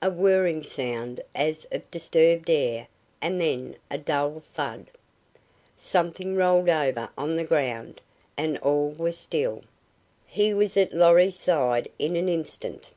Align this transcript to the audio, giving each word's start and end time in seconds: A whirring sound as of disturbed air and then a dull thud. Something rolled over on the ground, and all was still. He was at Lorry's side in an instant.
A 0.00 0.10
whirring 0.10 0.62
sound 0.62 1.20
as 1.34 1.66
of 1.70 1.90
disturbed 1.90 2.48
air 2.48 2.88
and 3.20 3.38
then 3.38 3.76
a 3.90 3.98
dull 3.98 4.40
thud. 4.40 4.86
Something 5.76 6.34
rolled 6.34 6.70
over 6.70 7.10
on 7.18 7.36
the 7.36 7.44
ground, 7.44 8.00
and 8.38 8.56
all 8.60 8.92
was 8.92 9.18
still. 9.18 9.64
He 10.26 10.54
was 10.54 10.78
at 10.78 10.94
Lorry's 10.94 11.38
side 11.38 11.90
in 11.98 12.16
an 12.16 12.26
instant. 12.30 12.92